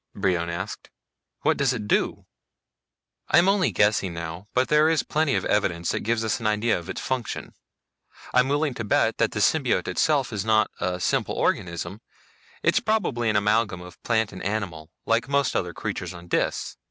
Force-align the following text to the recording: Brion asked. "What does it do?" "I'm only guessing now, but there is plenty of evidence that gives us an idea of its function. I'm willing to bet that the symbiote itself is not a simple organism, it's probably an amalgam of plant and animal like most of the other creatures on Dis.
Brion 0.15 0.49
asked. 0.49 0.89
"What 1.41 1.57
does 1.57 1.73
it 1.73 1.87
do?" 1.87 2.25
"I'm 3.29 3.47
only 3.47 3.69
guessing 3.71 4.15
now, 4.15 4.47
but 4.55 4.67
there 4.67 4.89
is 4.89 5.03
plenty 5.03 5.35
of 5.35 5.45
evidence 5.45 5.91
that 5.91 5.99
gives 5.99 6.25
us 6.25 6.39
an 6.39 6.47
idea 6.47 6.79
of 6.79 6.89
its 6.89 6.99
function. 6.99 7.53
I'm 8.33 8.47
willing 8.49 8.73
to 8.73 8.83
bet 8.83 9.19
that 9.19 9.33
the 9.33 9.39
symbiote 9.39 9.87
itself 9.87 10.33
is 10.33 10.43
not 10.43 10.71
a 10.79 10.99
simple 10.99 11.35
organism, 11.35 12.01
it's 12.63 12.79
probably 12.79 13.29
an 13.29 13.35
amalgam 13.35 13.81
of 13.81 14.01
plant 14.01 14.31
and 14.33 14.41
animal 14.41 14.89
like 15.05 15.29
most 15.29 15.49
of 15.49 15.53
the 15.53 15.59
other 15.69 15.73
creatures 15.75 16.15
on 16.15 16.27
Dis. 16.27 16.77